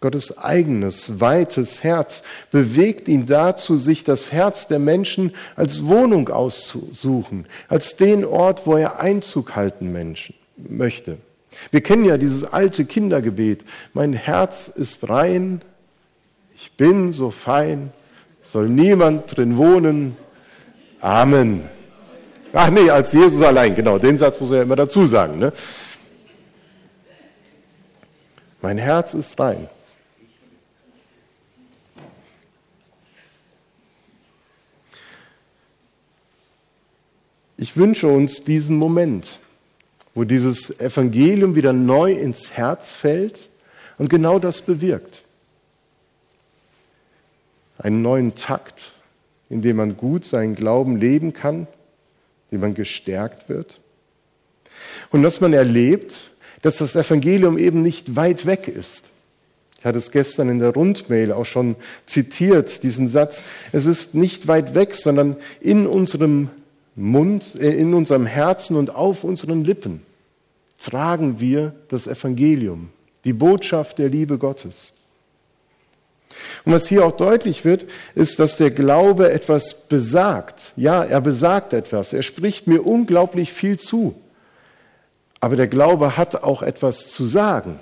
Gottes 0.00 0.38
eigenes, 0.38 1.18
weites 1.18 1.82
Herz 1.82 2.22
bewegt 2.52 3.08
ihn 3.08 3.26
dazu, 3.26 3.76
sich 3.76 4.04
das 4.04 4.30
Herz 4.30 4.68
der 4.68 4.78
Menschen 4.78 5.34
als 5.56 5.84
Wohnung 5.84 6.28
auszusuchen, 6.28 7.46
als 7.66 7.96
den 7.96 8.24
Ort, 8.24 8.68
wo 8.68 8.76
er 8.76 9.00
Einzug 9.00 9.56
halten 9.56 9.90
Menschen 9.90 10.36
möchte. 10.56 11.18
Wir 11.72 11.80
kennen 11.80 12.04
ja 12.04 12.18
dieses 12.18 12.44
alte 12.44 12.84
Kindergebet. 12.84 13.64
Mein 13.94 14.12
Herz 14.12 14.68
ist 14.68 15.08
rein, 15.08 15.60
ich 16.54 16.70
bin 16.76 17.12
so 17.12 17.30
fein, 17.30 17.92
soll 18.42 18.68
niemand 18.68 19.36
drin 19.36 19.56
wohnen. 19.56 20.16
Amen. 21.00 21.77
Ach 22.60 22.70
nee, 22.70 22.90
als 22.90 23.12
Jesus 23.12 23.40
allein, 23.40 23.72
genau, 23.76 24.00
den 24.00 24.18
Satz 24.18 24.40
muss 24.40 24.50
er 24.50 24.56
ja 24.56 24.62
immer 24.64 24.74
dazu 24.74 25.06
sagen. 25.06 25.38
Ne? 25.38 25.52
Mein 28.60 28.78
Herz 28.78 29.14
ist 29.14 29.38
rein. 29.38 29.68
Ich 37.56 37.76
wünsche 37.76 38.08
uns 38.08 38.42
diesen 38.42 38.76
Moment, 38.76 39.38
wo 40.16 40.24
dieses 40.24 40.80
Evangelium 40.80 41.54
wieder 41.54 41.72
neu 41.72 42.12
ins 42.12 42.50
Herz 42.50 42.90
fällt 42.90 43.50
und 43.98 44.10
genau 44.10 44.40
das 44.40 44.62
bewirkt. 44.62 45.22
Einen 47.78 48.02
neuen 48.02 48.34
Takt, 48.34 48.94
in 49.48 49.62
dem 49.62 49.76
man 49.76 49.96
gut 49.96 50.24
seinen 50.24 50.56
Glauben 50.56 50.96
leben 50.96 51.32
kann, 51.32 51.68
dem 52.50 52.60
man 52.60 52.74
gestärkt 52.74 53.48
wird. 53.48 53.80
Und 55.10 55.22
dass 55.22 55.40
man 55.40 55.52
erlebt, 55.52 56.32
dass 56.62 56.78
das 56.78 56.96
Evangelium 56.96 57.58
eben 57.58 57.82
nicht 57.82 58.16
weit 58.16 58.46
weg 58.46 58.68
ist. 58.68 59.10
Ich 59.78 59.84
hatte 59.84 59.98
es 59.98 60.10
gestern 60.10 60.48
in 60.48 60.58
der 60.58 60.74
Rundmail 60.74 61.32
auch 61.32 61.44
schon 61.44 61.76
zitiert, 62.06 62.82
diesen 62.82 63.08
Satz. 63.08 63.42
Es 63.70 63.86
ist 63.86 64.14
nicht 64.14 64.48
weit 64.48 64.74
weg, 64.74 64.94
sondern 64.94 65.36
in 65.60 65.86
unserem 65.86 66.50
Mund, 66.96 67.54
äh, 67.60 67.70
in 67.70 67.94
unserem 67.94 68.26
Herzen 68.26 68.76
und 68.76 68.94
auf 68.94 69.22
unseren 69.22 69.64
Lippen 69.64 70.02
tragen 70.78 71.40
wir 71.40 71.74
das 71.88 72.06
Evangelium, 72.06 72.90
die 73.24 73.32
Botschaft 73.32 73.98
der 73.98 74.08
Liebe 74.08 74.38
Gottes. 74.38 74.92
Und 76.68 76.74
was 76.74 76.86
hier 76.86 77.06
auch 77.06 77.12
deutlich 77.12 77.64
wird, 77.64 77.86
ist, 78.14 78.38
dass 78.40 78.58
der 78.58 78.70
Glaube 78.70 79.32
etwas 79.32 79.72
besagt. 79.88 80.74
Ja, 80.76 81.02
er 81.02 81.22
besagt 81.22 81.72
etwas. 81.72 82.12
Er 82.12 82.20
spricht 82.20 82.66
mir 82.66 82.86
unglaublich 82.86 83.54
viel 83.54 83.78
zu. 83.78 84.14
Aber 85.40 85.56
der 85.56 85.66
Glaube 85.66 86.18
hat 86.18 86.42
auch 86.42 86.60
etwas 86.60 87.10
zu 87.10 87.24
sagen. 87.24 87.78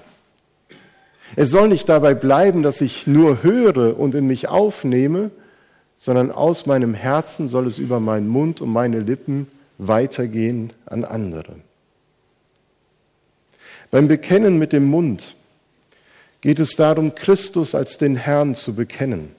Es 1.35 1.51
soll 1.51 1.67
nicht 1.67 1.89
dabei 1.89 2.15
bleiben, 2.15 2.63
dass 2.63 2.81
ich 2.81 3.09
nur 3.09 3.43
höre 3.43 3.99
und 3.99 4.15
in 4.15 4.29
mich 4.29 4.47
aufnehme, 4.47 5.33
sondern 5.97 6.31
aus 6.31 6.67
meinem 6.67 6.95
Herzen 6.95 7.49
soll 7.49 7.67
es 7.67 7.81
über 7.81 7.99
meinen 7.99 8.29
Mund 8.29 8.61
und 8.61 8.71
meine 8.71 9.01
Lippen 9.01 9.49
weitergehen 9.79 10.73
an 10.87 11.05
andere. 11.05 11.57
Beim 13.91 14.07
Bekennen 14.07 14.61
mit 14.61 14.73
dem 14.73 14.85
Mund 14.85 15.35
geht 16.41 16.59
es 16.61 16.77
darum, 16.77 17.15
Christus 17.15 17.75
als 17.75 17.99
den 17.99 18.17
Herrn 18.17 18.55
zu 18.55 18.75
bekennen, 18.75 19.31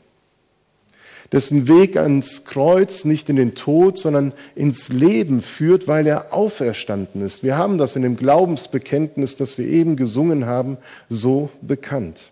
dessen 1.31 1.67
Weg 1.67 1.97
ans 1.97 2.45
Kreuz 2.45 3.05
nicht 3.05 3.29
in 3.29 3.36
den 3.36 3.55
Tod, 3.55 3.97
sondern 3.97 4.33
ins 4.55 4.89
Leben 4.89 5.41
führt, 5.41 5.88
weil 5.88 6.07
er 6.07 6.33
auferstanden 6.33 7.21
ist. 7.21 7.43
Wir 7.43 7.57
haben 7.57 7.77
das 7.77 7.95
in 7.95 8.01
dem 8.01 8.17
Glaubensbekenntnis, 8.17 9.36
das 9.36 9.57
wir 9.57 9.67
eben 9.67 9.95
gesungen 9.95 10.45
haben, 10.45 10.77
so 11.10 11.49
bekannt. 11.62 12.31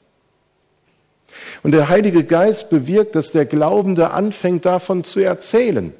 Und 1.63 1.71
der 1.71 1.89
Heilige 1.89 2.23
Geist 2.23 2.69
bewirkt, 2.69 3.15
dass 3.15 3.32
der 3.32 3.45
Glaubende 3.45 4.12
anfängt 4.12 4.65
davon 4.65 5.04
zu 5.04 5.19
erzählen. 5.19 5.93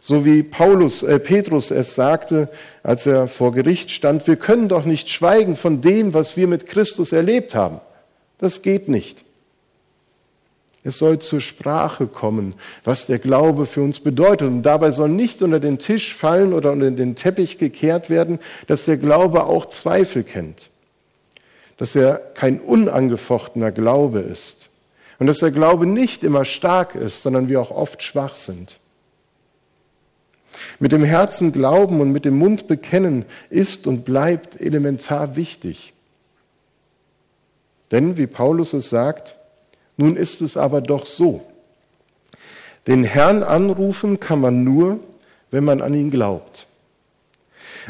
So 0.00 0.24
wie 0.24 0.42
Paulus, 0.42 1.02
äh, 1.02 1.18
Petrus 1.18 1.70
es 1.70 1.94
sagte, 1.94 2.48
als 2.82 3.06
er 3.06 3.26
vor 3.26 3.52
Gericht 3.52 3.90
stand, 3.90 4.26
wir 4.26 4.36
können 4.36 4.68
doch 4.68 4.84
nicht 4.84 5.08
schweigen 5.08 5.56
von 5.56 5.80
dem, 5.80 6.14
was 6.14 6.36
wir 6.36 6.46
mit 6.46 6.66
Christus 6.66 7.12
erlebt 7.12 7.54
haben. 7.54 7.80
Das 8.38 8.62
geht 8.62 8.88
nicht. 8.88 9.24
Es 10.84 10.98
soll 10.98 11.18
zur 11.18 11.40
Sprache 11.40 12.06
kommen, 12.06 12.54
was 12.84 13.06
der 13.06 13.18
Glaube 13.18 13.66
für 13.66 13.82
uns 13.82 14.00
bedeutet. 14.00 14.48
Und 14.48 14.62
dabei 14.62 14.90
soll 14.90 15.08
nicht 15.08 15.42
unter 15.42 15.60
den 15.60 15.78
Tisch 15.78 16.14
fallen 16.14 16.52
oder 16.52 16.72
unter 16.72 16.90
den 16.90 17.16
Teppich 17.16 17.58
gekehrt 17.58 18.10
werden, 18.10 18.38
dass 18.68 18.84
der 18.84 18.96
Glaube 18.96 19.44
auch 19.44 19.66
Zweifel 19.66 20.22
kennt. 20.22 20.70
Dass 21.76 21.94
er 21.94 22.16
kein 22.34 22.60
unangefochtener 22.60 23.70
Glaube 23.70 24.20
ist 24.20 24.70
und 25.18 25.26
dass 25.26 25.38
der 25.38 25.50
Glaube 25.50 25.86
nicht 25.86 26.22
immer 26.22 26.44
stark 26.44 26.94
ist, 26.94 27.22
sondern 27.22 27.48
wir 27.48 27.60
auch 27.60 27.70
oft 27.70 28.02
schwach 28.02 28.34
sind. 28.34 28.78
Mit 30.78 30.92
dem 30.92 31.04
Herzen 31.04 31.52
glauben 31.52 32.00
und 32.00 32.12
mit 32.12 32.24
dem 32.24 32.38
Mund 32.38 32.66
bekennen 32.68 33.24
ist 33.50 33.86
und 33.86 34.04
bleibt 34.04 34.60
elementar 34.60 35.36
wichtig. 35.36 35.92
Denn, 37.90 38.16
wie 38.16 38.26
Paulus 38.26 38.72
es 38.72 38.90
sagt, 38.90 39.36
nun 39.96 40.16
ist 40.16 40.42
es 40.42 40.56
aber 40.56 40.80
doch 40.80 41.06
so. 41.06 41.42
Den 42.86 43.04
Herrn 43.04 43.42
anrufen 43.42 44.20
kann 44.20 44.40
man 44.40 44.64
nur, 44.64 45.00
wenn 45.50 45.64
man 45.64 45.80
an 45.80 45.94
ihn 45.94 46.10
glaubt. 46.10 46.66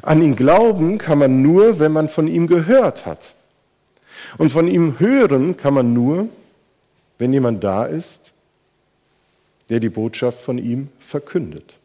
An 0.03 0.23
ihn 0.23 0.37
glauben 0.37 0.99
kann 0.99 1.19
man 1.19 1.43
nur, 1.43 1.79
wenn 1.79 1.93
man 1.93 2.09
von 2.09 2.29
ihm 2.29 2.47
gehört 2.47 3.07
hat. 3.07 3.35
Und 4.37 4.51
von 4.51 4.69
ihm 4.69 4.99
hören 4.99 5.57
kann 5.57 5.75
man 5.75 5.93
nur, 5.93 6.29
wenn 7.19 7.33
jemand 7.33 7.63
da 7.65 7.85
ist, 7.85 8.33
der 9.69 9.81
die 9.81 9.89
Botschaft 9.89 10.41
von 10.41 10.59
ihm 10.59 10.89
verkündet. 10.99 11.79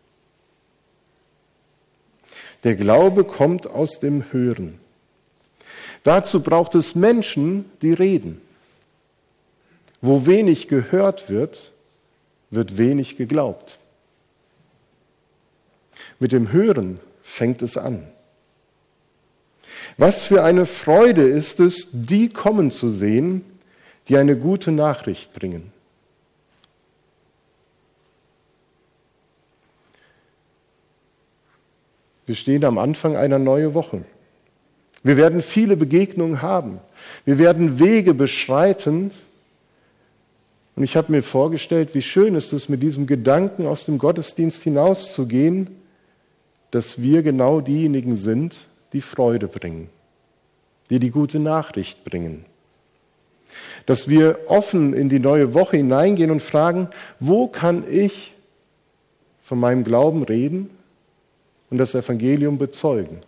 Der 2.64 2.76
Glaube 2.76 3.24
kommt 3.24 3.68
aus 3.68 4.00
dem 4.00 4.32
Hören. 4.32 4.80
Dazu 6.04 6.42
braucht 6.42 6.76
es 6.76 6.96
Menschen, 6.96 7.72
die 7.82 7.94
reden. 7.94 8.42
Wo 10.02 10.26
wenig 10.26 10.68
gehört 10.68 11.30
wird, 11.30 11.72
wird 12.50 12.78
wenig 12.78 13.16
geglaubt. 13.18 13.80
Mit 16.20 16.34
dem 16.34 16.52
Hören 16.52 17.00
fängt 17.24 17.62
es 17.62 17.78
an. 17.78 18.06
Was 19.98 20.22
für 20.22 20.44
eine 20.44 20.66
Freude 20.66 21.24
ist 21.24 21.60
es, 21.60 21.88
die 21.92 22.30
kommen 22.30 22.70
zu 22.72 22.90
sehen, 22.90 23.44
die 24.08 24.18
eine 24.18 24.38
gute 24.38 24.72
Nachricht 24.72 25.34
bringen. 25.34 25.72
Wir 32.26 32.36
stehen 32.36 32.64
am 32.64 32.78
Anfang 32.78 33.16
einer 33.16 33.40
neuen 33.40 33.74
Woche. 33.74 34.06
Wir 35.04 35.18
werden 35.18 35.42
viele 35.42 35.76
Begegnungen 35.78 36.42
haben. 36.42 36.80
Wir 37.26 37.38
werden 37.38 37.80
Wege 37.80 38.14
beschreiten. 38.14 39.12
Und 40.76 40.84
ich 40.84 40.96
habe 40.96 41.12
mir 41.12 41.22
vorgestellt, 41.22 41.94
wie 41.94 42.02
schön 42.02 42.36
ist 42.36 42.54
es, 42.54 42.70
mit 42.70 42.82
diesem 42.82 43.06
Gedanken 43.06 43.68
aus 43.68 43.86
dem 43.86 43.98
Gottesdienst 43.98 44.64
hinauszugehen, 44.64 45.68
dass 46.72 47.02
wir 47.02 47.22
genau 47.22 47.62
diejenigen 47.62 48.16
sind, 48.16 48.66
die 48.94 49.02
Freude 49.02 49.48
bringen, 49.48 49.90
die 50.90 51.00
die 51.00 51.12
gute 51.12 51.40
Nachricht 51.40 52.04
bringen 52.04 52.46
dass 53.86 54.08
wir 54.08 54.40
offen 54.48 54.94
in 54.94 55.10
die 55.10 55.20
neue 55.20 55.54
Woche 55.54 55.78
hineingehen 55.78 56.32
und 56.32 56.42
fragen, 56.42 56.90
wo 57.20 57.48
kann 57.48 57.84
ich 57.90 58.34
von 59.42 59.60
meinem 59.60 59.84
Glauben 59.84 60.24
reden 60.24 60.70
und 61.70 61.78
das 61.78 61.96
Evangelium 61.96 62.58
bezeugen? 62.58 63.20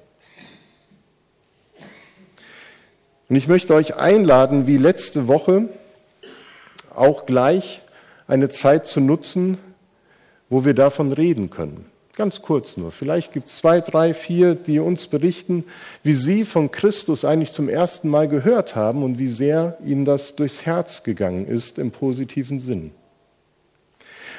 Und 3.28 3.36
ich 3.36 3.48
möchte 3.48 3.74
euch 3.74 3.96
einladen, 3.96 4.68
wie 4.68 4.78
letzte 4.78 5.28
Woche, 5.28 5.70
auch 6.94 7.26
gleich 7.26 7.82
eine 8.28 8.50
Zeit 8.50 8.86
zu 8.88 9.02
nutzen, 9.02 9.58
wo 10.50 10.66
wir 10.66 10.74
davon 10.74 11.12
reden 11.12 11.50
können. 11.50 11.86
Ganz 12.16 12.42
kurz 12.42 12.78
nur. 12.78 12.92
Vielleicht 12.92 13.34
gibt 13.34 13.50
es 13.50 13.58
zwei, 13.58 13.82
drei, 13.82 14.14
vier, 14.14 14.56
die 14.56 14.80
uns 14.80 15.08
berichten, 15.08 15.66
wie 16.02 16.14
sie 16.14 16.46
von 16.46 16.72
Christus 16.72 17.26
eigentlich 17.26 17.52
zum 17.52 17.68
ersten 17.68 18.08
Mal 18.08 18.30
gehört 18.30 18.76
haben 18.76 19.04
und 19.04 19.20
wie 19.20 19.28
sehr 19.28 19.78
ihnen 19.84 20.06
das 20.06 20.36
durchs 20.36 20.66
Herz 20.66 21.04
gegangen 21.04 21.46
ist 21.46 21.78
im 21.78 21.92
positiven 21.92 22.60
Sinn. 22.60 22.92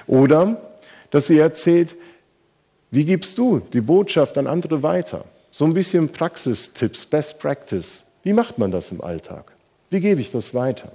Oder 0.07 0.73
dass 1.11 1.27
sie 1.27 1.39
erzählt, 1.39 1.97
wie 2.91 3.05
gibst 3.05 3.37
du 3.37 3.61
die 3.73 3.83
Botschaft 3.83 4.39
an 4.39 4.47
andere 4.47 4.83
weiter? 4.83 5.27
So 5.51 5.67
ein 5.67 5.75
bisschen 5.75 6.09
Praxistipps, 6.09 7.05
Best 7.05 7.39
Practice. 7.39 8.05
Wie 8.27 8.33
macht 8.33 8.59
man 8.59 8.73
das 8.73 8.91
im 8.91 9.03
Alltag? 9.03 9.53
Wie 9.89 10.01
gebe 10.01 10.21
ich 10.21 10.33
das 10.33 10.53
weiter? 10.53 10.91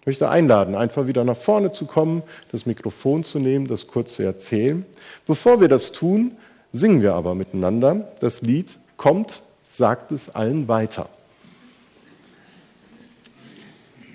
Ich 0.00 0.06
möchte 0.06 0.30
einladen, 0.30 0.74
einfach 0.74 1.06
wieder 1.06 1.24
nach 1.24 1.36
vorne 1.36 1.72
zu 1.72 1.84
kommen, 1.84 2.22
das 2.52 2.64
Mikrofon 2.64 3.22
zu 3.22 3.38
nehmen, 3.38 3.66
das 3.66 3.86
kurz 3.86 4.14
zu 4.14 4.22
erzählen. 4.22 4.86
Bevor 5.26 5.60
wir 5.60 5.68
das 5.68 5.92
tun, 5.92 6.34
singen 6.72 7.02
wir 7.02 7.12
aber 7.12 7.34
miteinander 7.34 8.12
das 8.20 8.40
Lied 8.40 8.78
Kommt, 8.96 9.42
sagt 9.62 10.10
es 10.10 10.34
allen 10.34 10.68
weiter. 10.68 11.10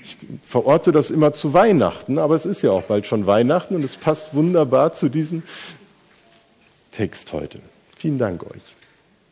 Ich 0.02 0.17
verorte 0.41 0.91
das 0.91 1.12
immer 1.12 1.34
zu 1.34 1.54
Weihnachten, 1.54 2.17
aber 2.17 2.34
es 2.34 2.47
ist 2.47 2.63
ja 2.63 2.71
auch 2.71 2.82
bald 2.82 3.06
schon 3.06 3.28
Weihnachten 3.28 3.75
und 3.75 3.84
es 3.84 3.95
passt 3.95 4.34
wunderbar 4.34 4.93
zu 4.93 5.08
diesem 5.08 5.43
Text 6.91 7.32
heute. 7.32 7.60
Vielen 7.95 8.17
Dank 8.17 8.43
euch. 8.43 8.79